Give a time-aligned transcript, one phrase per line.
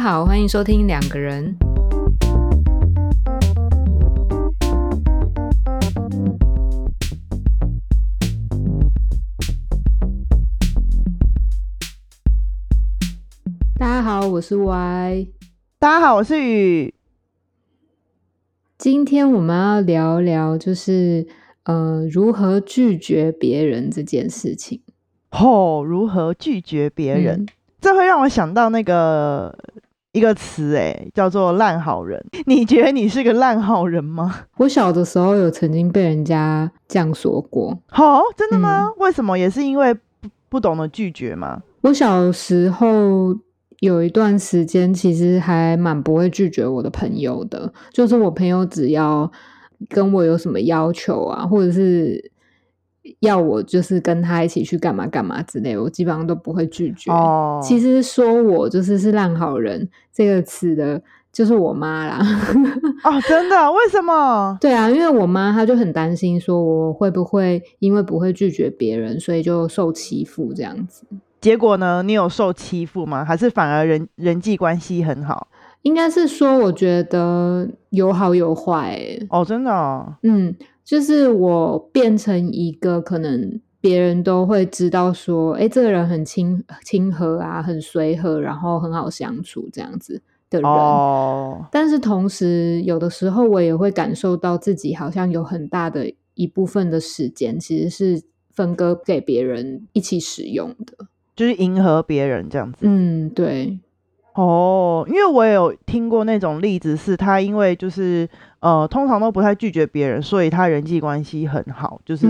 [0.00, 1.54] 家好，欢迎收听两个人。
[13.78, 15.28] 大家好，我是 Y。
[15.78, 16.94] 大家好，我是雨。
[18.78, 21.28] 今天我们要聊聊，就是
[21.64, 24.80] 呃，如何拒绝别人这件事情。
[25.32, 27.46] 哦，如何拒绝别人？
[27.82, 29.58] 这会让我想到那个
[30.12, 32.24] 一个词，哎，叫做烂好人。
[32.46, 34.34] 你觉得你是个烂好人吗？
[34.58, 37.70] 我小的时候有曾经被人家这样说过。
[37.92, 38.88] 哦，真的吗？
[38.98, 39.38] 为什么？
[39.38, 40.00] 也是因为不
[40.48, 41.62] 不懂得拒绝吗？
[41.82, 43.36] 我小时候。
[43.80, 47.72] 有一段时间，其实还蛮不会拒绝我的朋友的。
[47.90, 49.32] 就是我朋友只要
[49.88, 52.29] 跟我有什么要求啊，或者是
[53.18, 57.10] 要我就是跟他一起去干嘛干嘛之类，我基本上都不会拒绝。
[57.10, 62.18] 哦，其实说我就是是烂好人这个词的，就是我妈啦。
[63.04, 63.72] 哦，真的？
[63.72, 64.56] 为什么？
[64.62, 71.04] 对啊，因为我妈她就很担心，说我会不会因为不会拒绝别人，所以就受欺负这样子。
[71.40, 72.02] 结果呢？
[72.02, 73.24] 你有受欺负吗？
[73.24, 75.48] 还是反而人人际关系很好？
[75.82, 79.00] 应该是说，我觉得有好有坏。
[79.30, 80.14] 哦，真的。
[80.22, 80.54] 嗯，
[80.90, 90.68] 就是我变成一个可能别人都会知道说，哎，这个人很亲亲和啊，很随和，然后很好相处这样子的人。
[90.68, 91.64] 哦。
[91.70, 101.06] 但是同时，有的时候我也会感受到自己好像有很大的一部分的时间，其实是分割给别人一起使用的。
[101.36, 103.78] 就是迎合别人这样子，嗯，对，
[104.40, 108.26] 哦，因为我也有听过那种例子，是他因为就是
[108.60, 112.26] 呃，通常都不太拒绝别人，所以他人际关系很好，就是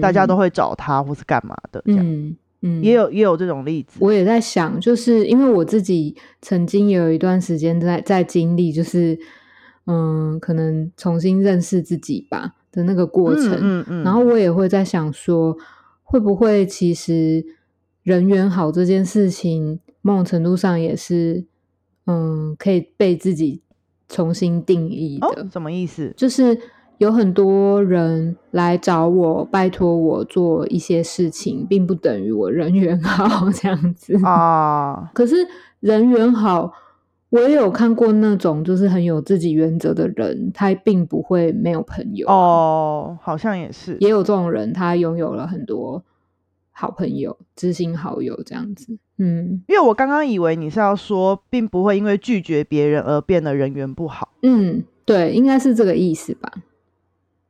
[0.00, 3.98] 大家都会找他或是干嘛的这样，嗯，也有也有这种例子。
[4.00, 9.18] 我也在想，就是因为我自己曾经有一段时间在在经历，就是
[9.86, 15.56] 嗯，可能重新认识自己吧的那个过程，嗯嗯，然后我也会在想说，
[16.04, 17.44] 会不会其实。
[18.02, 21.44] 人缘好这件事情，某种程度上也是，
[22.10, 23.62] 嗯，可以被自己
[24.08, 25.46] 重新定义的。
[25.52, 26.12] 什么意思？
[26.16, 26.58] 就是
[26.98, 35.10] 有很多人来找我，拜托我做一些事情，并不等于我人缘好这样子啊。
[35.14, 35.36] 可是
[35.78, 36.72] 人缘好，
[37.30, 43.16] 我也有看过那种就是很有自己原则的人，他并不会没有朋友哦。
[43.22, 46.02] 好像也是，也有这种人，他拥有了很多。
[46.80, 54.30] 好朋友、知心好友这样子，嗯，因为我刚刚以为你是要说，并不会因为拒绝别人而变得人缘不好。
[54.40, 56.50] 嗯，对，应该是这个意思吧。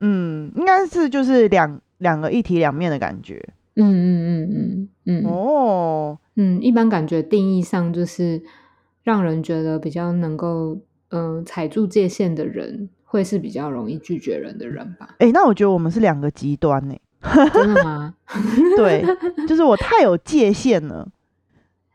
[0.00, 3.40] 嗯，应该是就是两两个一体两面的感觉。
[3.76, 5.24] 嗯嗯嗯嗯嗯。
[5.26, 8.42] 哦，嗯，一般感觉定义上就是
[9.04, 10.76] 让人觉得比较能够
[11.10, 15.14] 嗯踩住界限的人，会是比较容易拒绝人的人吧。
[15.20, 16.96] 哎，那我觉得我们是两个极端呢。
[17.52, 18.14] 真的吗？
[18.76, 19.04] 对，
[19.46, 21.06] 就是我太有界限了，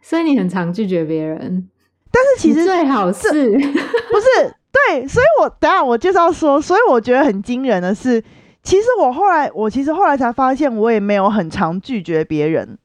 [0.02, 1.68] 所以你很常拒绝别人。
[2.12, 4.56] 但是其实最好是 不是？
[4.72, 8.22] 对，所以我等下我介绍说，所以我觉得很惊人的是，
[8.62, 12.78] 其实我后来我其实后来才发现，我也没有很常拒绝别人。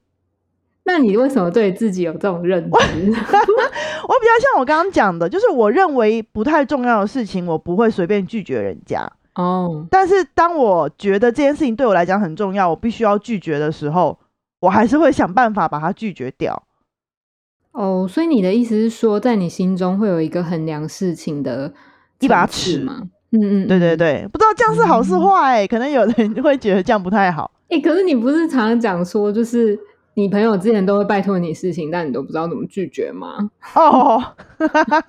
[0.85, 2.71] 那你为什么对自己有这种认知？
[2.71, 9.09] 我比较像我刚刚讲的，就是我认为不太重要的事情，我不会随便拒绝人家。
[9.35, 14.19] 哦，但是当我觉得这件事情对我来讲很重要，我必须要拒绝的时候，
[14.61, 16.63] 我还是会想办法把它拒绝掉。
[17.73, 21.73] 哦，所以你的意思是说，在你心中会有一个衡量事情的
[22.19, 23.03] 一把尺吗？
[23.31, 27.49] 嗯嗯，对对对，不知道这样是好是坏，可能有人会觉得这样不太好。
[27.69, 29.79] 哎，可是你不是常常讲说，就是
[30.15, 33.49] 你朋友之前都会拜托你事情，但你都不知道怎么拒绝吗？
[33.77, 34.21] 哦，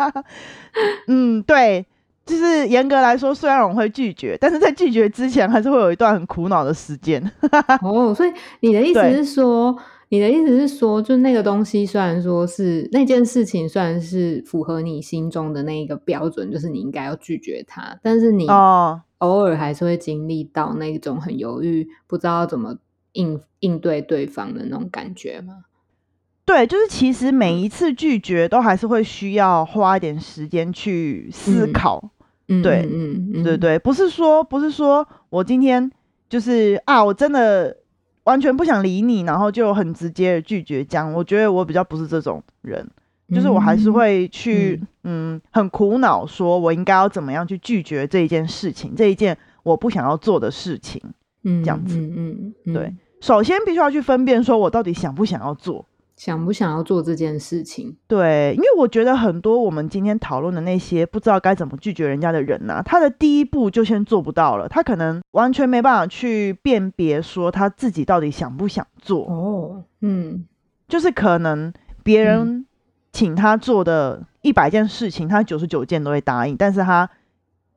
[1.09, 1.87] 嗯，对。
[2.25, 7.21] 就是严格来说，虽然我会拒绝，但是在拒绝之前，还是会有一段很苦恼的时间。
[7.81, 9.75] 哦，所以你的意思是说，
[10.09, 22.77] 你的意思是说，就那个东西，虽然说是那件事情，虽然是符合你心中的那一个标准，就是你应该要拒绝它，但是你哦，偶尔还是会经历到那种很犹豫，不知道怎么
[23.13, 25.53] 应应对对方的那种感觉吗？
[26.51, 32.03] 对，就是其实每一次拒绝，都还是会需要花一点时间去思考。
[32.61, 35.89] 对，嗯，对对，不是说不是说我今天
[36.27, 37.77] 就是啊，我真的
[38.25, 41.13] 完全不想理你，然后就很直接的拒绝讲。
[41.13, 42.85] 我觉得我比较不是这种人，
[43.33, 51.01] 就是我还是会去，嗯，很苦恼，说我应该要怎么样去拒绝这一件事情，这一件我不想要做的事情，
[51.45, 55.85] 嗯，这样子，嗯嗯，对，首先必须要去分辨，说我到底想不想要做。
[56.21, 57.97] 想不想要做这件事情？
[58.05, 69.25] 对，因为我觉得很多我们今天讨论的那些不知道该怎么拒绝人家的人呐，他的第一步就先做不到了，他可能完全没办法去辨别说他自己到底想不想做。
[69.25, 70.45] 哦，嗯，
[70.87, 71.73] 就是可能
[72.03, 72.67] 别人
[73.11, 77.09] 请他做的一百件事情，他九十九件都会答应，但是他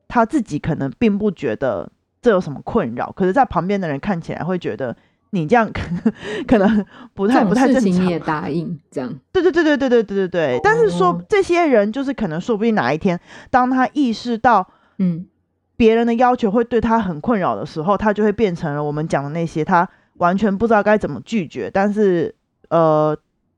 [0.07, 1.91] 他自己可能并不觉得
[2.21, 4.95] 这有什么困扰，可是，在旁边的人看起来会觉得。
[5.35, 5.69] 你这样
[6.47, 7.91] 可能不太不太正常。
[7.91, 9.13] 你也答应这样？
[9.33, 10.59] 对对对对对对对对对。
[10.63, 14.65] 但是说这些人就是可能说不定哪一天，当他意识到
[14.99, 15.27] 嗯
[15.75, 22.33] 别人的要求会对他很困扰的时候，他就会变成了我们讲的那些他完全不知道该怎么拒绝，但是
[22.69, 23.15] 呃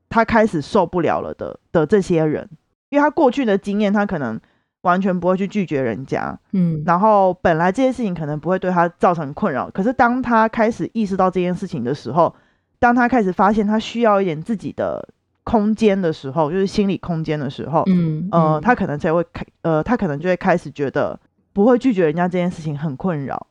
[0.08, 2.48] 他开始受不了了的的这些人，
[2.90, 4.40] 因为他过去的经验，他可能。
[4.82, 12.34] 完全不会去拒绝人家，嗯，然后本来这件事情可能不会对他造成困扰，可是当他开始意识到这件事情的时候，
[12.78, 15.08] 当他开始发现他需要一点自己的
[15.42, 21.18] 空间的时候，就是心理空间的时候，嗯，呃，他可能才会开，呃，他可能就会开始觉得
[21.52, 23.48] 不会拒绝人家这件事情很困扰。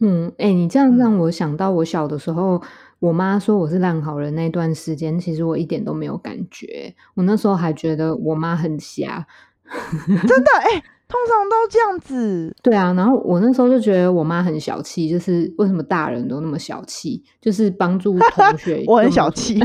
[0.00, 2.60] 嗯，哎，你这样让我想到我小的时候，
[2.98, 9.26] 我妈说我是烂好人那段时间，其实我一点都没有感觉，我那时候还觉得我妈很瞎。
[10.06, 12.54] 真的哎，通常都这样子。
[12.62, 18.84] 对啊，然后我那时候就觉得我妈很小气，就是为什么大人都那么小气，就是帮助同学。
[18.86, 19.58] 我很小气。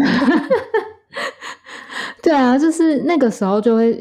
[2.22, 4.00] 对啊，就是那个时候就会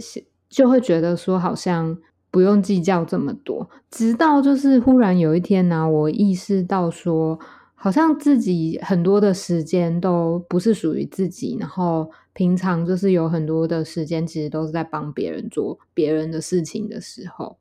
[0.49, 1.97] 就会觉得说好像
[2.31, 7.39] 不用计较这么多，直到就是忽然有一天呢，我意识到说。
[7.79, 17.57] 好像自己很多的时间都不是属于自己，然后平常就是有很多的时间，其实都是在帮别人做别人的事情的时候，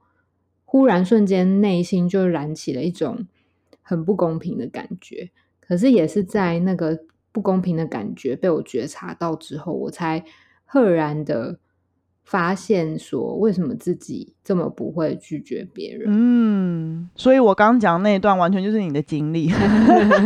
[0.65, 3.25] 忽然瞬间内心就燃起了一种
[3.81, 5.31] 很不公平的感觉。
[5.61, 6.99] 可是也是在那个
[7.31, 10.23] 不公平的感觉被我觉察到之后，我才
[10.65, 11.57] 赫然的。
[12.27, 16.07] 发现说为什么自己这么不会拒绝别人？
[16.09, 19.51] 嗯，所以我刚刚讲那一段完全就是你的经历，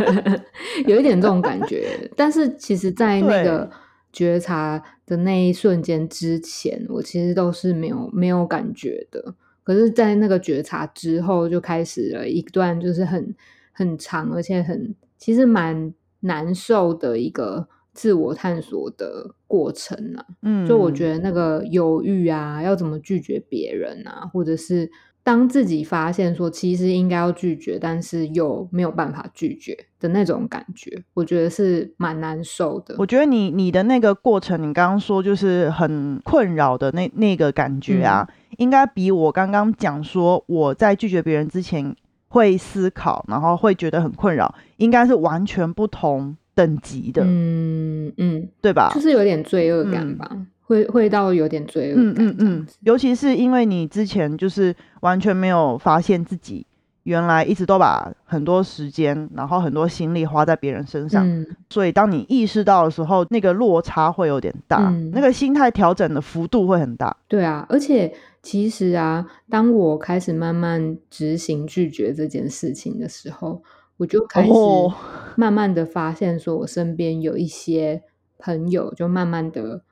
[0.88, 2.10] 有一点这种感觉。
[2.16, 3.70] 但是其实，在那个
[4.12, 9.34] 觉察的那一瞬间之前，我其实都是没有没有感觉的。
[9.62, 13.34] 可是，在那个觉察之后，就开始了一段就是很
[13.72, 17.68] 很长，而且很其实蛮难受的一个。
[17.92, 24.88] 自我探索的过程啊，嗯，就我觉得那个犹豫啊，要怎么拒绝别人啊，或者是
[25.22, 32.94] 当自己发现说其实应该要拒绝，但是又没有办法拒绝的那种感觉，我觉得是蛮难受的。
[32.98, 41.94] 我觉得你你的那个过程，你刚刚说就是很困扰的那那个感觉啊，应该比我刚刚讲说我在拒绝别人之前
[42.28, 46.36] 会思考，然后会觉得很困扰，应该是完全不同。
[46.52, 48.90] 等级的，嗯嗯，对吧？
[48.92, 50.28] 就是有点罪恶感吧，
[50.70, 52.14] 会会到有点罪恶感。
[52.14, 56.64] 嗯嗯嗯，尤其是因为你之前就是完全没有发现自己
[57.02, 61.26] 原来一直都把很多时间，然后很多心力花在别人身上，
[61.68, 64.78] 所以当你意识到的时候，那个落差会有点大，
[65.12, 67.16] 那个心态调整的幅度会很大。
[67.26, 73.60] 对啊，而且其实啊，当我开始慢慢执行拒绝这件事情的时候。
[73.96, 74.50] 我就开始
[75.36, 78.02] 慢慢的发现，说我身边有一些
[78.38, 79.82] 朋友就慢慢的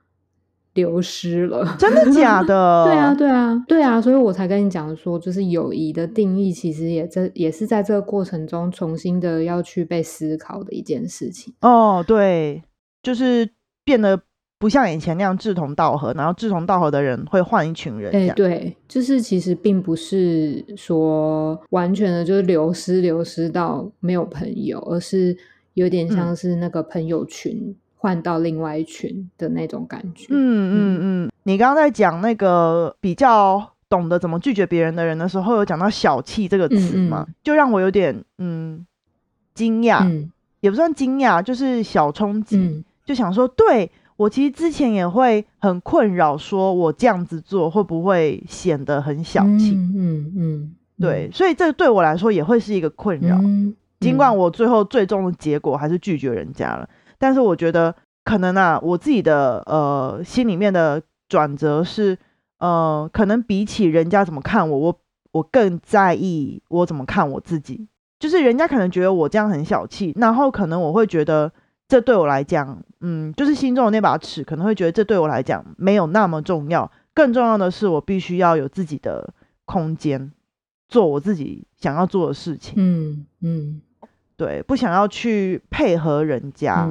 [0.79, 2.85] 流失了，真的假的？
[2.87, 11.53] 对啊，对啊，对啊，所以我才跟你讲说，就是友谊的定义，其实也在也是在这个过程中重新的要去被思考的一件事情。
[11.63, 12.63] 哦，对，
[13.03, 13.51] 就是
[13.85, 14.21] 变得。
[14.61, 18.11] 不像以前那样志同道合，然后志同道合的人会换一群人。
[18.11, 25.37] 哎，对，就是其实并不是说完全的就是流失，流失到没有朋友，而是
[25.75, 30.29] 有点像是那个朋友群换到另外一群的那种感觉。
[30.31, 38.87] 嗯嗯嗯，你刚刚在讲那个比较懂得怎么拒绝别人的人的时候，有讲到“小气”这个词吗，就让我有点嗯
[39.53, 40.29] 惊讶，
[40.61, 43.91] 也不算惊讶，就是小冲击，就想说对。
[44.19, 49.77] 我其实之前也会很困扰，说我这样子做会不会显得很小气？
[49.77, 53.39] 嗯嗯，对，所以这对我来说也会是一个困扰。
[54.01, 56.89] 尽管我最后最终的结果还是拒绝人家了，
[57.19, 57.95] 但是我觉得
[58.25, 62.17] 可能啊，我自己的呃心里面的转折是，
[62.59, 65.01] 呃，可能比起人家怎么看我，我
[65.33, 67.89] 我更在意我怎么看我自己。
[68.19, 71.53] 就是人家可能觉得我这样很小气，然后可能我会觉得。
[71.91, 76.93] 这对我来讲，嗯，就是心中的那把尺，可能会觉得这对我来讲没有那么重要。
[77.15, 79.33] 更重要的是，我必须要有自己的
[79.65, 80.31] 空间，
[80.91, 82.75] 做我自己想要做的事情。
[82.77, 83.81] 嗯嗯，
[84.39, 86.89] 对，不想要去配合人家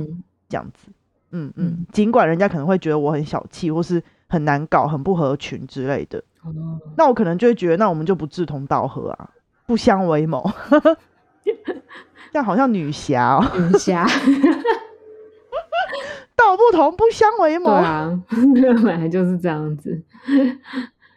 [0.47, 0.91] 这样子。
[1.31, 6.23] 嗯嗯，尽管人家可能会觉得我很小气，或是很难搞、很不合群之类的，
[6.95, 9.29] 那我可能就会觉得，那我们就不志同道合啊，
[9.65, 10.49] 不相为谋。
[12.31, 14.05] 这样好像女侠哦，女侠，
[16.35, 20.03] 道不同不相为谋啊， 本来就是这样子。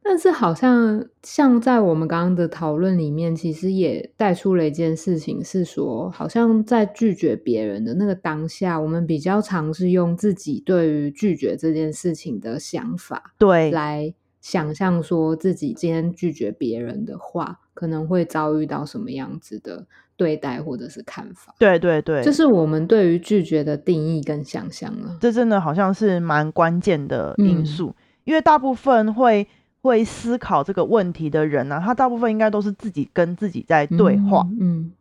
[0.02, 21.54] 但是好像像在我们刚刚的讨论里面，其实也带出了一件事情，是说好像在拒绝别人的那个当下，我们比较尝试用自己对于拒绝这件事情的想法，对，来想象说自己今天拒绝别人的话，可能会遭遇到什么样子的对待或者是看法。
[21.58, 25.18] 对对对，这是我们对于拒绝的定义跟想象了。
[25.20, 29.46] 这真的好像是蛮关键的因素，因为大部分会。
[29.82, 34.46] 会思考这个问题的人呢，他大部分应该都是自己跟自己在对话。
[34.60, 34.92] 嗯，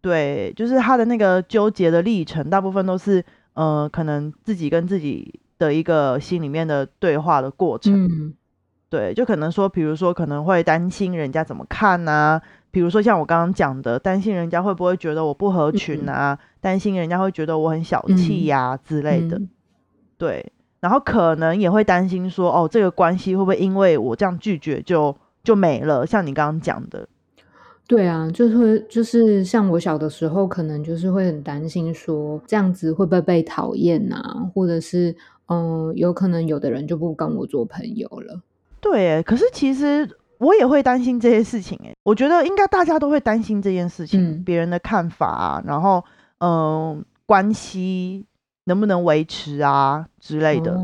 [0.00, 3.24] 对，就是他的那个纠结的历程，大部分都是
[3.54, 8.06] 呃，可能自己跟自己的一个心里面的对话的过程。
[8.06, 8.34] 嗯，
[8.90, 12.40] 对，就可能说，比如说可能会担心人家怎么看呢？
[12.72, 16.38] 比如说像我刚刚讲的，担心人家会不会觉得我不合群啊？
[16.60, 19.40] 担心人家会觉得我很小气呀之类的。
[20.18, 20.52] 对。
[20.86, 25.12] 然后可能也会担心说，哦，这个关系会不会因为我这样拒绝就
[25.42, 26.06] 就没了？
[26.06, 27.08] 像你刚刚讲的，
[27.88, 34.48] 对啊，就是就是像我小的时候，可能就是会很担心说，这样子会不会被讨厌啊？
[34.54, 35.12] 或者是
[35.48, 38.40] 嗯，有可能有的人就不跟我做朋友了。
[38.80, 41.76] 对，可是其实我也会担心这些事情。
[41.82, 46.04] 哎，我觉得应该大家都会担心这件事情，别人的看法啊，然后
[46.38, 48.24] 嗯，关系。
[48.66, 50.76] 能不能维持啊之类的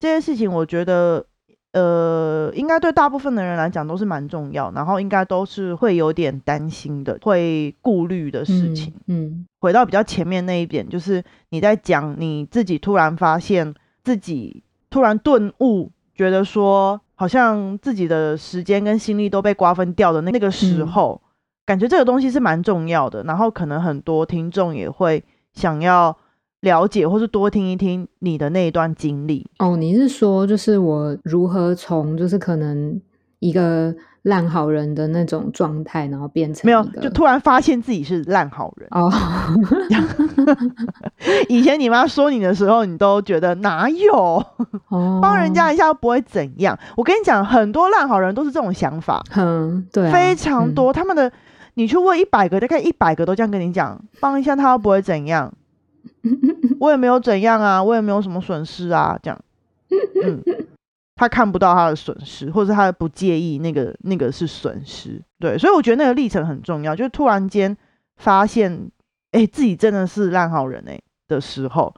[0.00, 1.24] 这些事情，我觉得
[1.72, 8.94] 呃，应该对大部分的人来讲都是蛮重要，然后应该都是会有点担心的，会顾虑的事情。
[9.08, 21.20] 嗯，回到比较前面那一点，就是你在讲你自己突然发现自己突然顿悟，觉得说好像自己的时间跟心力都被瓜分掉的那个时候，
[21.66, 23.24] 感觉这个东西是蛮重要的。
[23.24, 26.16] 然后可能很多听众也会想要。
[26.60, 29.76] 了解，或是多听一听你的那一段经历哦。
[29.76, 33.00] 你是说，就是我如何从就是可能
[33.38, 39.08] 一个烂好人的那种状态，然后变成没有，就突然发现自己是烂好人哦。
[41.48, 44.44] 以前你妈说你的时候，你都觉得哪有
[45.22, 46.76] 帮人家一下不会怎样。
[46.96, 50.92] 我跟你讲，很多烂好人都是这种想法，嗯，对，非常多。
[50.92, 51.30] 他们的
[51.74, 55.52] 你去问一百个，大概一百个都这样跟你讲，帮一下他不会怎样。
[56.80, 59.40] 我也没有怎样啊，我也没有什么损失啊，这样，
[60.24, 60.42] 嗯，
[61.14, 67.76] 他看不到他的损失，或者他不介意那个那个是损失，对，所以我觉得那个历程很重要，就是突然间
[68.16, 68.90] 发现，
[69.32, 71.94] 哎，自己真的是烂好人哎的时候，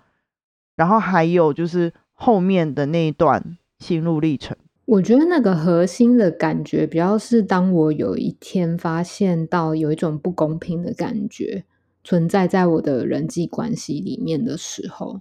[0.77, 11.65] 然后还有就是后面的那一段心路历程，我觉得那个核心的感觉，比较是当我有一天发现到有一种不公平的感觉。
[12.11, 15.21] 存在在我的人际关系里面的时候，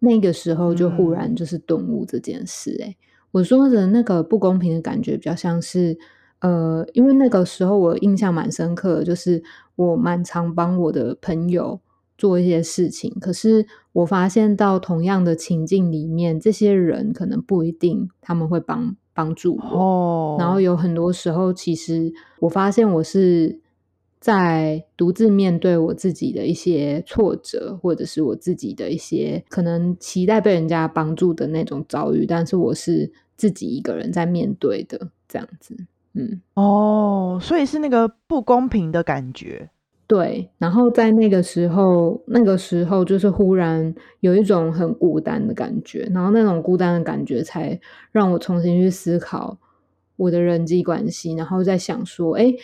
[0.00, 2.72] 那个时候就忽然就是顿悟这件事。
[2.80, 2.96] 诶
[3.30, 5.96] 我说的那个不公平的感觉，比较像是，
[6.40, 9.44] 呃，因为那个时候我印象蛮深刻，就是
[9.76, 11.80] 我蛮常帮我的朋友
[12.18, 20.36] 做一些事情，可是我发现到同样的情境里面，这些人可能不一定他们会帮帮助我。
[20.40, 23.62] 然后有很多时候，其实我发现我是。
[24.24, 35.76] 在独自面对我自己的一些挫折，或者是我自己的一些可能期待被人家帮助的那种遭遇，但是我是自己一个人在面对的，这样子，
[36.14, 39.68] 嗯，哦，所以是那个不公平的感觉，
[40.06, 40.48] 对。
[40.56, 47.78] 然后在那个时候，那个时候就是忽然有一种很孤单的感觉，然后那种孤单的感觉才
[48.10, 49.58] 让我重新去思考
[50.16, 52.54] 我的人际关系，然后在想说，哎。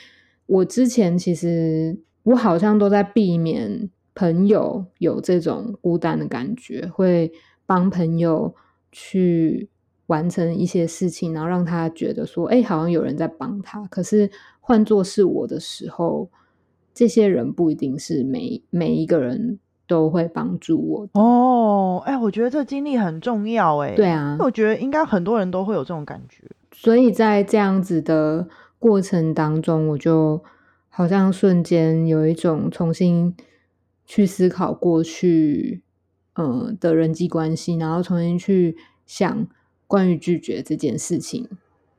[0.50, 7.30] 我之前其实我好像都在避免朋友有这种孤单的感觉，会
[7.66, 8.52] 帮朋友
[8.90, 9.69] 去
[10.07, 13.87] 完成一些事情，然后让他觉得说，哎，好像有人在帮他。
[13.87, 14.28] 可是
[14.61, 16.28] 换做是我的时候，
[16.92, 21.09] 这些人不一定是每每一个人都会帮助我。
[21.12, 26.42] 哦，哎，我觉得这经历很重要，哎，对啊，我觉得应该很多人都会有这种感觉。
[26.73, 28.49] 所以在这样子的。
[28.81, 30.43] 过程当中，我就
[30.89, 33.37] 好像瞬间有一种重新
[34.05, 35.83] 去思考过去，
[36.35, 39.47] 呃的人际关系，然后重新去想
[39.87, 41.49] 关于拒绝这件事情，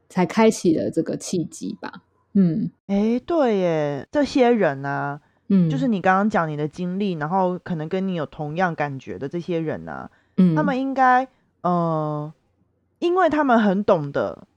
[0.10, 2.02] 才开启了这个契机吧。
[2.34, 11.28] 嗯，哎，对耶，这些人啊，嗯，就是你刚刚讲你的经历，然后可能跟你有同样感觉的这些人啊，嗯，他们应该
[11.62, 12.34] 呃，
[13.00, 14.48] 因为他们很懂得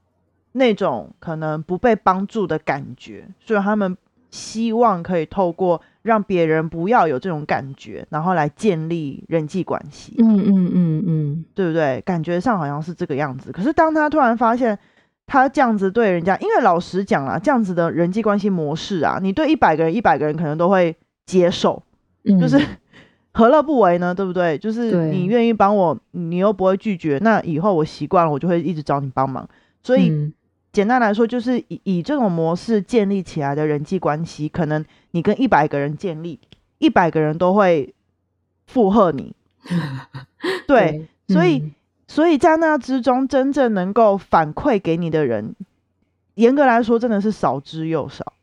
[0.57, 3.97] 那种可能不被帮助的感觉，所以他们
[4.31, 10.15] 希望可以透过让别人不要有这种感觉，然后来建立人际关系。
[10.17, 12.01] 嗯嗯嗯嗯，对不对？
[12.05, 13.51] 感觉上好像是这个样子。
[13.51, 14.79] 可是当他突然发现
[15.27, 20.95] 他这样子对人家，因为老实讲啊，这样子的人际关系模式啊，你对一百个人，一百个人可能都会
[21.25, 21.83] 接受，
[22.39, 22.57] 就是
[23.33, 24.15] 何乐不为呢？
[24.15, 24.57] 对不对？
[24.57, 29.45] 就是你愿意帮我，你又不会拒绝，那以后我习惯了，我就会一直找你帮忙。
[29.83, 30.31] 所以。
[30.75, 36.37] 简单来说，就是以以这种模式建立起来的人际关系，可能你跟一百个人建立，
[36.79, 37.95] 一百个人都会
[38.67, 39.33] 附和你。
[40.67, 41.71] 对，所以
[42.09, 45.55] 所以在那之中，真正能够反馈给你的人，
[46.33, 48.33] 严格来说，真的是少之又少。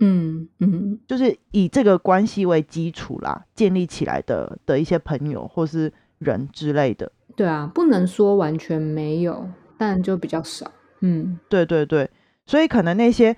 [0.00, 7.10] 嗯嗯，就是以这个关系为基础啦，建立起来的的一些朋友或是人之类的。
[7.34, 10.70] 对啊，不能说完全没有，但就比较少。
[11.00, 12.10] 嗯，对对对，
[12.46, 13.36] 所以可能那些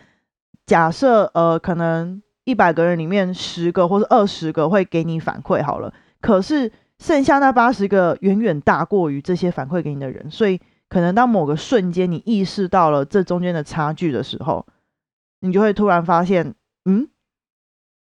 [0.66, 14.66] 假设，呃，可能一百个人里面十个或者二十个会给你反馈好了，可是剩下那八十个远远大过于这些反馈给你的人，所以可能当某个瞬间你意识到了这中间的差距的时候，
[15.40, 16.54] 你就会突然发现，
[16.84, 17.08] 嗯，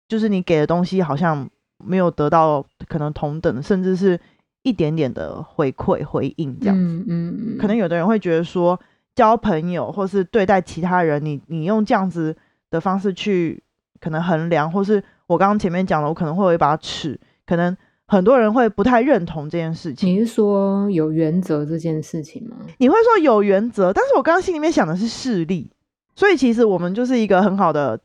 [0.08, 1.48] 就是你给的东西好像
[1.84, 4.18] 没有得到可能同等，甚至是
[4.62, 8.80] 一点点的回馈回应这样子，嗯嗯，可能有的人会觉得说。
[9.16, 12.36] 交朋友，或是对待其他人，你你用这样子
[12.70, 13.60] 的方式去
[13.98, 20.08] 可能衡量，或是我刚刚前面讲了，我可能会有一把尺，可能很多人会不太认同这件事情。
[20.08, 22.58] 你是说有原则这件事情吗？
[22.78, 25.72] 你会说有原则，但是我刚刚心里面想的是势力，
[26.14, 27.98] 所以其实我们就是一个很好的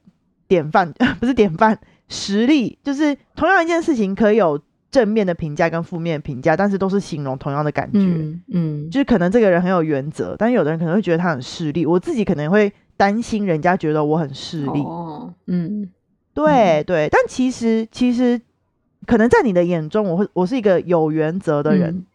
[0.47, 1.77] 典范， 不是典范，
[2.07, 4.59] 实力，就是同样一件事情可以有。
[4.91, 7.99] 正面的评价跟负面评价，但是都是形容同样的感觉，
[8.49, 11.85] 嗯，就是可能这个人很有原则，但有的人可能会觉得他很势利。
[11.85, 15.89] 我自己可能会担心人家觉得我很势利，哦，嗯，
[16.33, 18.41] 对对，但其实其实
[19.07, 22.05] 可能在你的眼中，我会我是一个有原则的人，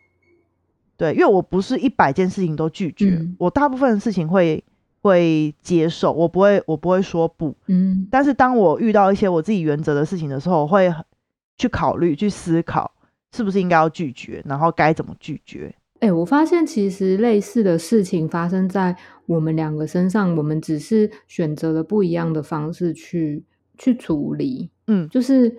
[0.99, 4.63] 对，因为我不是一百件事情都拒绝，我大部分的事情会
[5.01, 10.93] 会接受，我不会我不会说不，嗯，但是当我遇到一些我自己原则的事情的时候，我会。
[11.59, 12.91] 去考虑、去思考，
[13.33, 15.75] 是不是应该要拒绝，然后该怎么拒绝？
[16.01, 23.43] 哎，我发现其实类似的事情发生在我们两个身上，我们只是选择了不一样的方式去
[23.79, 24.71] 去处理。
[24.89, 25.57] 嗯，就是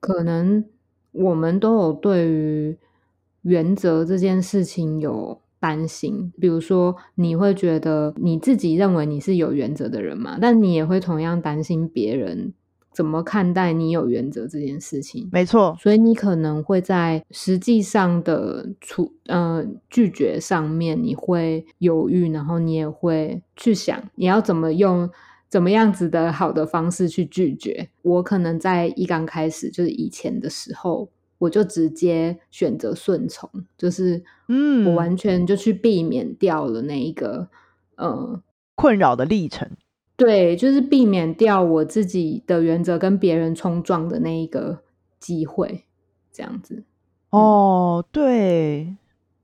[0.00, 0.64] 可能
[1.12, 2.78] 我们都有对于
[3.42, 12.54] 原则这件事情有担心，比如说你会觉得你自己认为你是有原则的人嘛，但你也会同样担心别人。
[12.98, 15.28] 怎么看待你有原则这件事情？
[15.30, 25.08] 没错，所以你可能会在实际上的处呃拒绝上面，你会犹豫，然后你也会去想你要怎么用
[25.48, 27.88] 怎么样子的好的方式去拒绝。
[28.02, 31.08] 我可能在一刚开始就是以前的时候，
[31.38, 37.48] 我就直接选择顺从，就是嗯，我完全就去避免掉了那一个
[37.94, 38.42] 呃
[38.74, 39.70] 困扰的历程。
[40.18, 44.80] 对，就是避免掉我自己的原则跟别人冲撞的那一个
[45.20, 45.84] 机会，
[46.32, 46.82] 这样子。
[47.30, 48.96] 哦，对，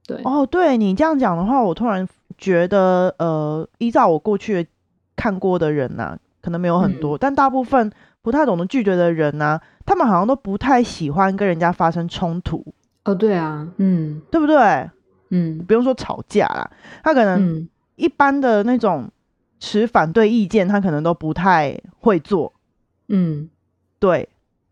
[0.05, 2.05] 对，哦，对你这样讲的话，我突然
[2.37, 4.67] 觉得，呃，依照我过去
[5.15, 12.75] 看过的人呐，可能没有很多，但大部分不太懂得拒绝的人呐，他们好像都不太喜欢跟人家发生冲突。
[13.05, 14.91] 哦，对啊，嗯，对不对？
[15.29, 16.69] 嗯，不用说吵架啦，
[17.05, 19.09] 他可能一般的那种。
[19.65, 22.53] 持反对意见，他可能都不太会做。
[23.09, 23.49] 嗯，
[23.99, 24.29] 对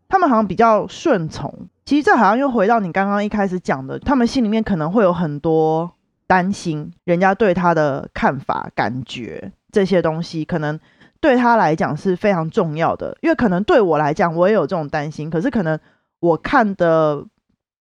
[0.07, 1.67] 他们好像比较顺从。
[1.85, 5.91] 其实这好像又回到你刚刚一开始讲的，他们心里面可能会有很多
[6.27, 10.79] 担心，人家对他的看法、感觉这些东西，可能
[11.19, 13.17] 对他来讲是非常重要的。
[13.21, 15.79] 因为可能对我来讲，我也有这种担心，可是可能
[16.19, 17.25] 我看的。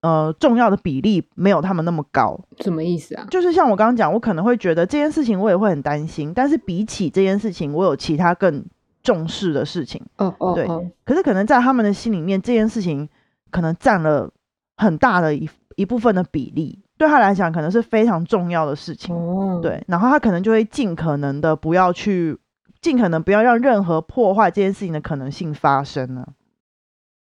[0.06, 3.26] 呃，重要的比例没有他们那么高，什么意思啊？
[3.32, 8.64] 就是像我刚刚讲，我可能会觉得这件事情我也会很担心，但是比起这件事情，我有其他更
[9.02, 10.00] 重视的事情。
[10.18, 10.68] 哦哦，对。
[11.04, 13.10] 可是可能在他们的心里面，这件事情
[13.50, 14.32] 可能占了
[14.78, 19.16] 很大的一一部分的比例，对他来讲可能是非常重要的事情。
[19.16, 19.84] 哦，对。
[19.88, 22.38] 然后他可能就会尽可能的不要去，
[22.80, 26.28] 尽可能不要让任何破坏这件事情的可能性发生呢。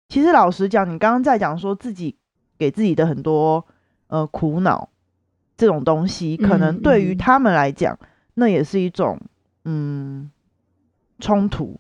[0.09, 2.17] 其实老实讲，你刚刚在讲说自己。
[2.61, 3.65] 给自己的很多
[4.05, 4.87] 呃苦恼，
[5.57, 7.97] 这种东西可能对于他们来讲，
[8.35, 9.19] 那也是一种
[9.65, 10.29] 嗯
[11.19, 11.79] 冲突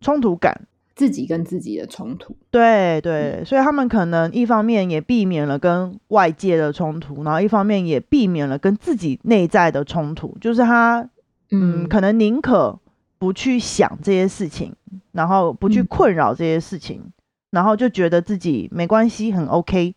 [0.00, 0.68] 冲突感。
[0.94, 2.36] 自己跟自己的冲突。
[2.50, 11.08] 对对，所以他们可能一方面也避免了跟外界的冲突，然后一方面也避免了跟自己内在的冲突，就是他
[11.50, 12.78] 嗯，可能宁可
[13.18, 14.76] 不去想这些事情，
[15.12, 17.02] 然后不去困扰这些事情，
[17.50, 19.94] 然后就觉得自己没关系，很 OK，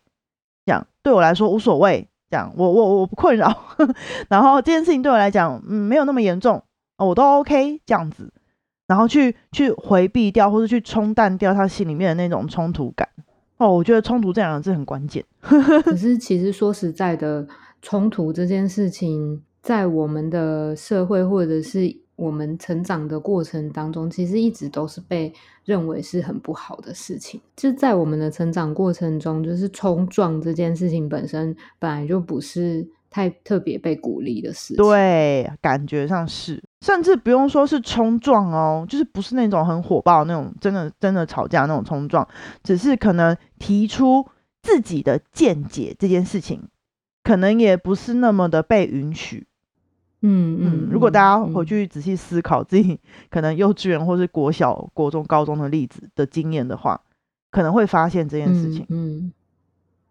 [0.66, 2.08] 这样对我来说无所谓。
[2.30, 3.56] 这样我我我不困扰，
[4.28, 6.60] 然后这件事情对我来讲，嗯，没有那么严重，
[6.98, 8.32] 我都 OK 这样子，
[8.88, 13.08] 然后去去回避掉，或者去冲淡掉他心里面的那种冲突感。
[13.58, 15.24] 哦，我觉得冲突这两个字很关键。
[15.40, 17.46] 可是其实说实在的，
[17.80, 22.03] 冲突这件事情，在我们的社会或者是。
[22.16, 25.32] 我们成长的过程当中，其实一直都是被
[25.64, 27.40] 认为是很不好的事情。
[27.56, 34.76] 就在我们的成长过程中，就是冲撞这件事情本身本来就不是太特别被鼓励的事情。
[34.76, 42.26] 对，感觉上是，甚至不用说是冲撞哦，就是不是那种很火爆那种，真的真的吵架那种冲撞，
[42.62, 44.24] 只是可能提出
[44.62, 46.68] 自己的见解这件事情，
[47.24, 49.46] 可能也不是那么的被允许。
[50.26, 52.98] 嗯嗯，如果大家回去仔细思考自己
[53.30, 56.98] 可能幼稚园或是国小、国中、高中的例子的经验的话，
[57.50, 58.86] 可能会发现这件事情。
[58.88, 59.32] 嗯，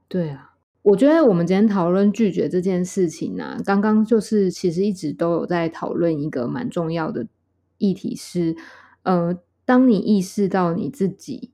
[0.07, 7.25] 对啊，我觉得我们今天讨论拒绝这件事情呢，刚刚就是其实一直都有在讨论一个蛮重要的
[7.79, 8.55] 议题是，
[9.01, 11.49] 呃，当你意识到你自己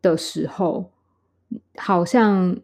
[0.00, 0.90] 的时候，
[1.76, 2.56] 好像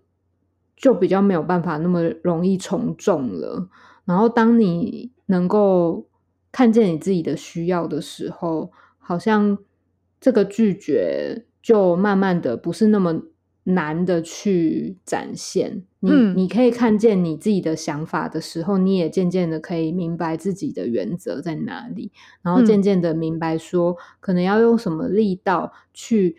[0.75, 3.69] 就比较没有办法那么容易从众了。
[4.07, 6.07] 然后当你能够
[6.51, 9.57] 看见你自己的需要的时候，好像
[10.21, 13.23] 这个拒绝就慢慢的不是那么
[13.65, 15.85] 难的去展现。
[16.01, 26.37] 你你可以看见你自己的想法的时候，你也渐渐的可以明白自己的原则在哪里，然后渐渐的明白说，可能要用什么力道去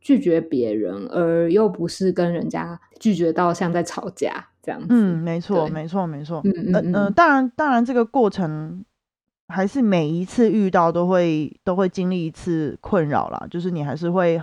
[0.00, 4.48] 拒绝别人，而又不是跟人家拒绝到像在吵架。
[4.64, 8.84] 这样，嗯，没错，没错，没错，嗯嗯嗯，当然，当然，这个过程
[9.48, 14.40] 还是每一次遇到都会都会经历一次困扰啦，就是你还是会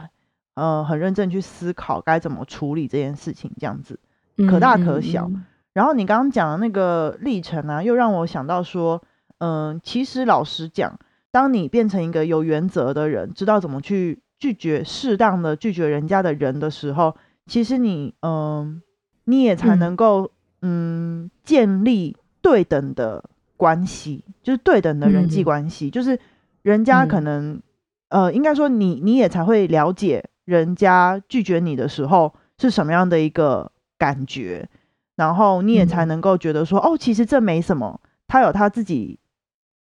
[0.53, 3.99] 呃很认真去思考该怎么处理这件事情，这样子
[4.47, 5.29] 可大可小。
[5.73, 9.01] 然后你刚刚讲的那个历程啊，又让我想到说，
[9.39, 10.99] 嗯，其实老实讲，
[11.31, 17.15] 当你变成一个有原则的人，知道怎么去拒绝适当的拒绝人家的人的时候，
[17.47, 18.81] 其实你嗯。
[19.25, 20.31] 你也才能够
[20.61, 23.23] 嗯建立对等的
[23.57, 26.19] 关系，就是对等的人际关系，就是
[26.61, 27.61] 人家可能
[28.09, 34.67] 呃，应该说你你也才会了解人家拒绝你的时候是什么样的一个感觉，
[35.15, 39.19] 然后你也才能够觉得说哦，其实这没什么，他有他自己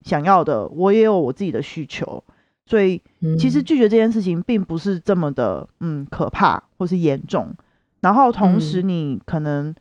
[0.01, 2.23] 想要的，我也有我自己的需求，
[2.65, 3.01] 所以
[3.39, 7.55] 其实拒绝这件事情并不是这么的嗯可怕或是严重。
[8.01, 9.73] 然后同时，你可能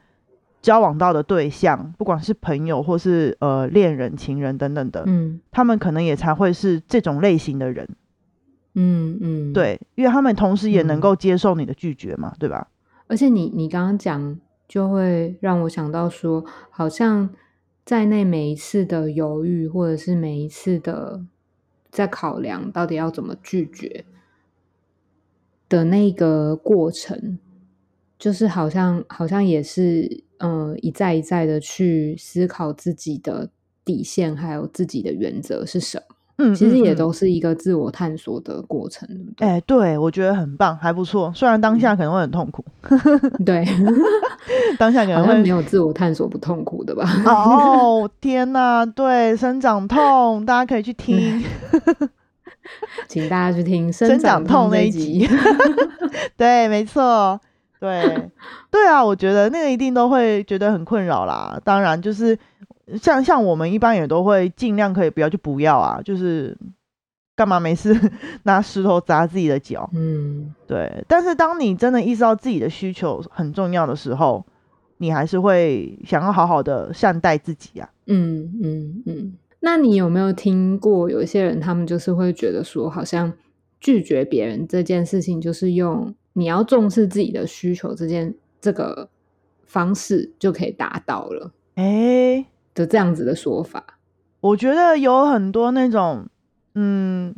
[0.63, 7.89] 交往到的对象，不管是朋友或是呃恋人、情人等等的，嗯，他们可能也才会是这种类型的人，
[8.75, 12.69] 嗯嗯，对，因为他们同时也能够接受你的拒绝嘛，对吧？
[13.07, 17.31] 而且你你刚刚讲，就会让我想到说，好像
[17.87, 21.25] 在那每一次的犹豫，或者是每一次的
[21.91, 24.05] 在考量到底要怎么拒绝
[25.71, 27.39] 的那个过程。
[28.21, 33.49] 就是好像好像也是，嗯，一再一再的去思考自己的
[33.85, 36.17] 底线，还有自己的原则是什么。
[36.43, 39.47] 嗯，其实也都是一个自我探索的过程，对不对？
[39.49, 41.33] 哎，对，我觉得很棒，还不错。
[41.35, 42.65] 虽然当下可能会很痛苦，
[43.45, 43.65] 对，
[44.79, 47.05] 当下可能会没有自我探索不痛苦的吧？
[47.27, 51.43] 哦， 天哪，对，生长痛，大家可以去听，
[53.09, 55.29] 请大家去听生长痛那一集。
[56.39, 57.39] 对，没错。
[57.81, 58.31] 对，
[58.71, 61.59] 对啊，我觉得那个一定都会觉得很困扰啦。
[61.65, 62.39] 当然，就是
[63.01, 66.55] 像像我们一般也都会尽量可以不要就不要啊，就是
[67.35, 67.99] 干嘛没事
[68.45, 69.89] 拿石头砸自己的脚。
[69.95, 71.03] 嗯，对。
[71.09, 74.45] 但是当你真的意识到自己的需求很重要的时候，
[74.99, 77.89] 你还是会想要好好的善待自己啊。
[78.07, 79.33] 嗯嗯嗯。
[79.61, 83.33] 那你有没有听过有一些人，他们就是会觉得说，好像
[83.81, 86.15] 拒绝别人这件事情，就是用。
[86.33, 89.09] 你要重视自己的需求，之间这个
[89.65, 91.53] 方式就可以达到了。
[91.75, 93.99] 哎，的这样子的说法，
[94.41, 96.29] 我觉得有很多那种
[96.75, 97.35] 嗯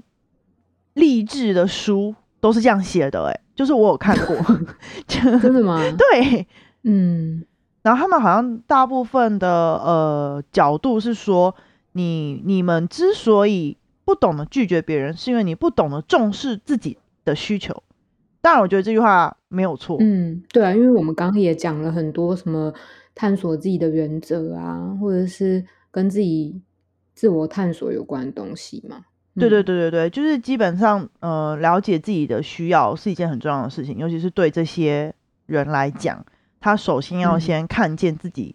[0.94, 3.24] 励志的书都是这样写的。
[3.26, 4.36] 哎，就是我有看过，
[5.06, 5.80] 真的吗？
[5.96, 6.46] 对，
[6.82, 7.44] 嗯。
[7.82, 11.54] 然后他们好像大部分的呃角度是说，
[11.92, 16.98] 你你们之所以不懂得拒绝别人，是因为你不懂得重视自己。
[17.24, 17.84] 的需求。
[18.42, 19.96] 当然，我觉得这句话没有错。
[20.00, 22.70] 嗯，对啊，因为我们刚刚也讲了很多什么
[23.14, 26.60] 探索自己的原则啊，或者是跟自己
[27.14, 29.04] 自我探索有关的东西嘛。
[29.34, 35.14] 对对对对对，就是基本上，呃，了解自己的需要是一件很重要的事情，尤其是对这些
[35.46, 36.22] 人来讲，
[36.60, 38.54] 他首先要先看见自己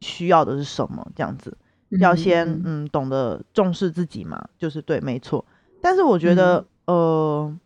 [0.00, 1.56] 需要的是什么，这样子，
[2.00, 5.44] 要先嗯懂得重视自己嘛，就是对，没错。
[5.80, 7.56] 但是我觉得，呃，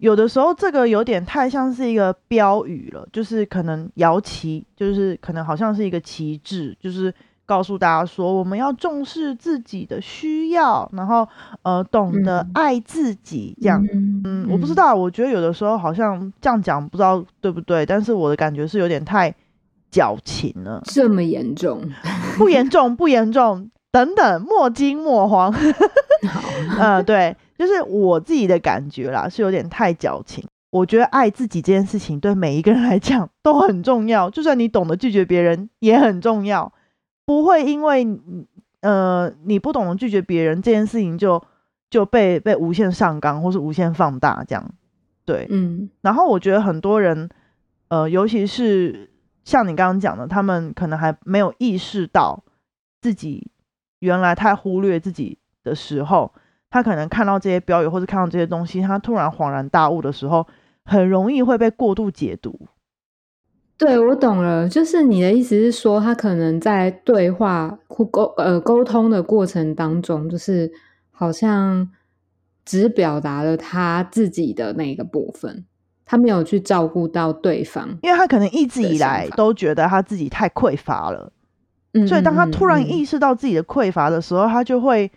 [0.00, 7.14] 有的时候这个有点太像是一个标语了，就是可能摇旗，就是可能好像是一个旗帜，就是。
[7.46, 11.26] 告诉大家说，我们要重视自己的需要，然后
[11.62, 13.84] 呃，懂得爱自己，这样。
[14.22, 19.34] 嗯，我不知道，我觉得有的时候好像这样讲，不知道对不对，但是我的感觉是有点太
[19.90, 20.80] 矫情了。
[20.84, 21.82] 这么严重？
[22.38, 23.68] 不严重，不严重。
[23.90, 25.52] 等等，莫惊莫慌。
[26.78, 30.42] 嗯， 对，就是我自己的感觉啦，是有点太矫情。
[30.70, 36.72] 我觉得爱自己这件事情对每一个人来讲都很重要，就算你懂得拒绝别人，也很重要。
[37.26, 38.06] 不会因为
[38.80, 41.42] 呃你不懂得拒绝别人这件事情就
[41.90, 44.74] 就被被无限上纲或是无限放大这样，
[45.26, 47.28] 对，嗯，然后我觉得很多人
[47.88, 49.10] 呃尤其是
[49.44, 52.42] 像你刚刚讲的，他们可能还没有意识到
[53.02, 53.50] 自己
[53.98, 56.32] 原来太忽略自己的时候，
[56.70, 60.46] 他可能看到这些标语或者看到这些东西，他突然恍然大悟的时候，
[60.84, 62.68] 很容易会被过度解读。
[63.76, 70.70] 对，我懂了，就是你的意思是说，他可能在对话或沟呃沟通的过程当中，就是
[71.10, 71.88] 好像
[72.64, 75.64] 只表达了他自己的那个部分，
[76.04, 81.32] 他没有去照顾到对方，因为他可能一直以来都觉得他自己太匮乏了，
[82.06, 85.10] 所以当他突然意识到自己的匮乏的时候，他就会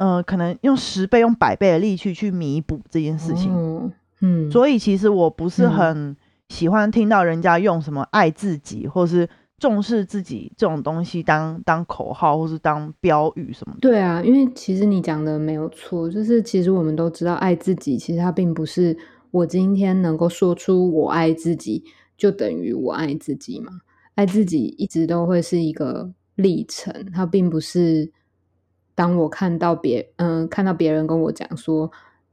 [0.00, 3.92] 呃可能用十倍、用百倍的力气去弥补这件事情。
[4.20, 6.16] 嗯，所以其实我不是很。
[6.50, 13.76] 喜欢听到人家用什么爱自己，或是重视自己这种东西当当口号，或是当标语什么？
[13.80, 18.98] 对啊，因为其实你讲的没有错，就是其实我们都知道，爱自己其实它并不是
[19.30, 21.84] 我今天能够说出我爱自己
[22.16, 23.70] 就等于我爱自己嘛。
[24.16, 28.10] 爱自己一直都会是一个历程，它并不是
[29.00, 31.90] 当我看到别嗯看到别人跟我讲说。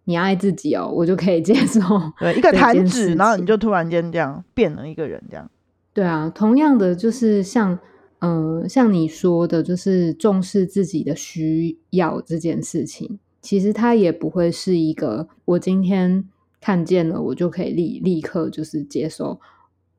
[0.09, 1.81] 你爱自己哦，我就可以接受。
[2.17, 5.51] 对，一个弹指，然后你就突然间这样变了一个人，这样。
[5.93, 7.77] 对啊，同样的就是像，
[8.19, 16.23] 嗯，像你说的，就是重视自己的需要这件事情，其实它也不会是一个我今天
[16.61, 19.37] 看见了，我就可以立立刻就是接受。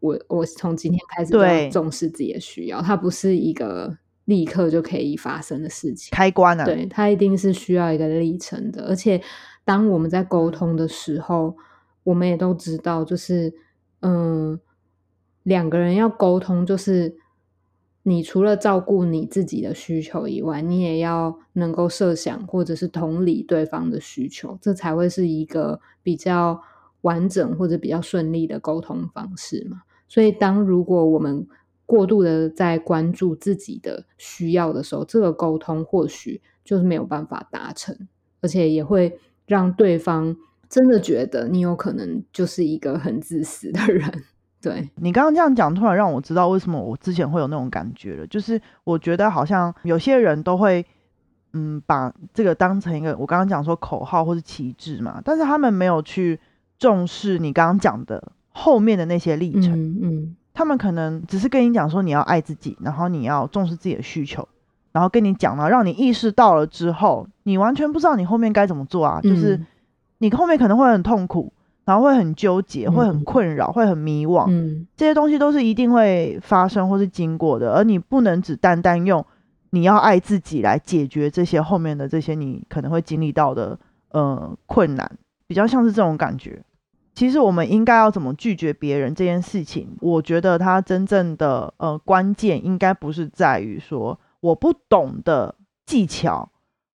[0.01, 3.95] 我我从今天开始就要重视自己的需要，它不是一个
[4.29, 6.09] 立刻就可以发生的事情。
[6.17, 9.21] 开关啊，对，它一定是需要一个历程的，而且。
[9.69, 11.55] 当我们在沟通的时候，
[12.03, 13.53] 我们也都知道，就是
[14.01, 14.59] 嗯，
[15.43, 17.19] 两个人要沟通，就是
[18.05, 26.59] 你除了照顾你自己的需求以外，你也要能够设想或者是同理对方的需求，这才会是一个比较
[27.03, 29.83] 完整或者比较顺利的沟通方式嘛。
[30.09, 31.47] 所以，当如果我们
[31.89, 37.97] 过度的在关注自己的需要的时候，这个沟通或许就是没有办法达成，
[38.41, 39.19] 而且也会。
[39.49, 40.37] 让对方
[40.69, 44.05] 真的觉得你有可能就是一个很自私的人。
[44.61, 48.27] 对你刚刚这样讲，突然让我知道为什么我之前会有那种感觉了。
[48.27, 50.85] 就是我觉得好像有些人都会，
[51.55, 56.39] 嗯，把这个当成一个我刚刚讲说口号或是旗帜嘛，但是他们没有去
[56.79, 59.99] 重视你刚刚讲的后面的那些历程。
[60.03, 64.49] 嗯，他们可能只是跟你讲说你要爱自己，然后你要重视自己的需求。
[64.91, 69.21] 然后跟你讲了，让你意识到了之后，你完全不知道你后面该怎么做啊！
[69.23, 69.65] 就是
[70.19, 71.53] 你后面可能会很痛苦，
[71.85, 74.47] 然后会很纠结，会很困扰，会很迷惘。
[74.49, 79.25] 嗯，这些东西都是一定会发生或是经过的，而你不能只单单用
[79.71, 83.79] 你要爱自己来解决这些后面的这些你可能会经历到的
[84.11, 85.09] 呃困难，
[85.47, 86.61] 比较像是这种感觉。
[87.19, 94.17] 其实我们应该要怎么拒绝别人这件事情，我觉得它真正的呃关键应该不是在于说。
[94.39, 95.53] 我不懂的
[95.85, 96.49] 技巧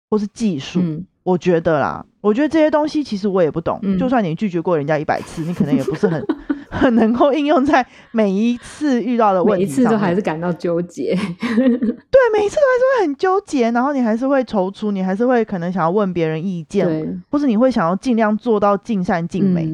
[0.08, 0.80] 或是技术，
[1.24, 3.78] 我觉得啦，我觉得这些东西其实我也不懂。
[3.98, 6.24] 就算你拒绝过人家一百次，你可能也不是很
[6.72, 9.66] 很能够应用在每一次遇到的问题。
[9.66, 11.14] 每一次都还是感到纠结。
[11.36, 11.58] 对，
[12.32, 19.70] 每一次都还是会很纠结，然后你还是会踌躇，你还是会可能想要问别人意见，或是你会想要尽量做到尽善尽美。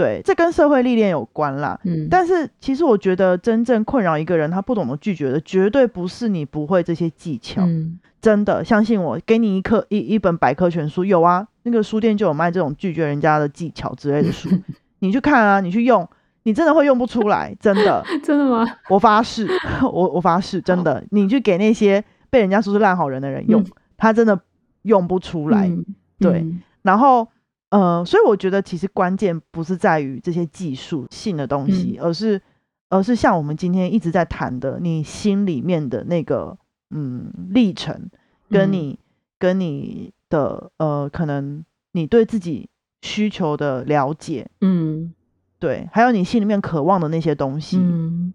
[0.00, 1.78] 对，这跟社会历练有关啦。
[1.84, 7.60] 嗯，但是其实我觉得，真正困扰一个人，他不懂得拒绝的，绝对不是你不会这些技巧。
[7.66, 14.48] 嗯，真的相信我，给你一课一一本百科全书，有啊，那个书店就有卖这种拒绝人家的技巧之类的书，
[15.00, 16.08] 你去看啊，你去用，
[16.44, 18.66] 你真的会用不出来，真的， 真的吗？
[18.88, 19.46] 我发誓，
[19.82, 23.62] 我我发誓，真的，你去给那些被人家说是烂好人的人用，
[23.98, 24.40] 他真的
[24.82, 25.70] 用不出来，
[26.18, 26.46] 对。
[26.82, 27.28] 然后，
[27.70, 32.40] 呃，所以我觉得其实关键不是在于这些技术性的东西，而是，
[32.88, 36.56] 而是像我们今天一直在谈的，你心里面的那个，
[36.90, 38.10] 嗯，历程，
[38.48, 38.98] 跟你，
[39.38, 40.12] 跟你。
[40.30, 42.68] 的呃，可能你对自己
[43.02, 45.12] 需求的了解，嗯，
[45.58, 48.32] 对，还有你心里面渴望的那些东西，嗯。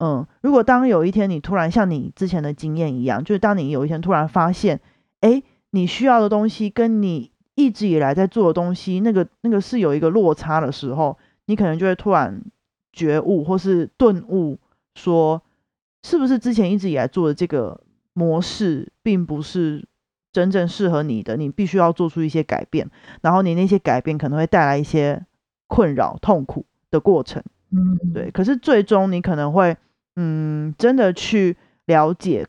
[0.00, 4.82] 嗯，如果当有一天你突然像你之前的经验一样，就是当你有一天突然发现，
[5.20, 12.42] 哎，你需要的东西跟你一直以来在做的东西，那个那个是有一个落差的时候，你可能就会突然
[12.92, 14.58] 觉悟或是顿悟，
[14.94, 15.42] 说
[16.02, 17.80] 是不是之前一直以来做的这个
[18.12, 19.84] 模式，并不是。
[20.34, 25.26] 真正适合你的，你必须要做出一些改变，然后你那些改变可能会带来一些
[25.66, 27.42] 困扰、痛苦的过程。
[27.70, 28.30] 嗯，对。
[28.30, 29.76] 可是最终你可能会，
[30.16, 32.46] 嗯，真的去了解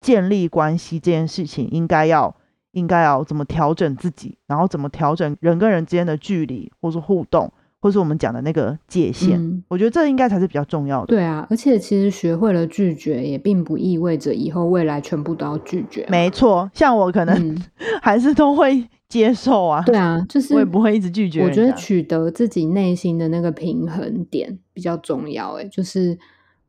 [0.00, 2.36] 建立关系这件事情，应该要
[2.78, 7.52] 应该要怎么调整自己，然后怎么调整人跟人之间的距离，或是互动。
[7.80, 11.06] 或是我们讲的那个界限，我觉得这应该才是比较重要的。
[11.06, 16.04] 对啊，而且其实学会了拒绝，也并不意味着以后未来全部都要拒绝。
[16.10, 17.56] 没错，像我可能
[18.02, 19.80] 还是都会接受啊。
[19.86, 21.40] 对啊，就是我也不会一直拒绝。
[21.44, 25.52] 我觉得取得自己内心的那个平衡点比较重要。
[25.52, 26.18] 哎，就是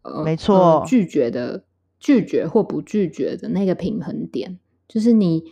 [0.03, 1.63] 呃，没错，拒绝的
[1.99, 5.43] 拒绝或不拒绝的那个平衡点，就是你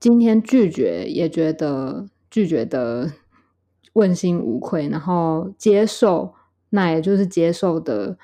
[0.00, 3.12] 今天拒绝也觉得拒绝的。
[3.94, 6.32] 问心无愧，然后接受，
[6.68, 8.16] 那也就是接受的，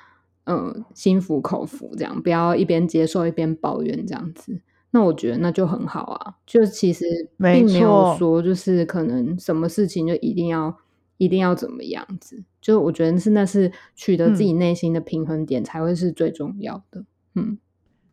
[0.45, 4.61] 嗯，心服口服，这样不要一边接受一边抱怨这样子。
[4.91, 7.05] 那我觉得那就很好啊，就其实
[7.37, 10.77] 并没有说就是可能什么事情就一定要
[11.17, 12.41] 一定要怎么样子。
[12.61, 17.03] 就我觉得是那是取得自己内心的平衡点才会是最重要的。
[17.35, 17.59] 嗯，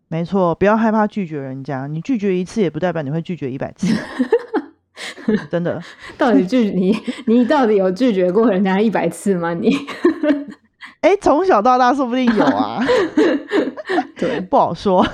[0.08, 3.86] 没错，不要害怕拒绝人家，你拒绝一次也不代表你会拒绝一百次。
[5.50, 5.82] 真的，
[6.18, 9.54] 到底拒 你你到底有拒绝过人家一百次吗？
[9.54, 9.70] 你
[11.00, 12.82] 哎，从小到大说不定有啊，
[14.16, 15.04] 对，不好说，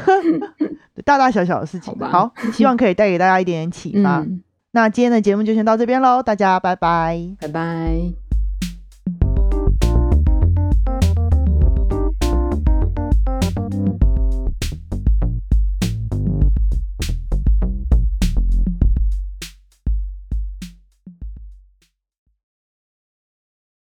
[1.05, 2.09] 大大小小的事情吧。
[2.09, 4.24] 好，希望可以带给大家一点点启发。
[4.72, 8.29] 那今天的节目就先到这边喽，大家拜拜，拜拜。